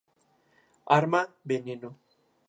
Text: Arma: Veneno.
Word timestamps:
Arma: 0.95 1.21
Veneno. 1.43 1.91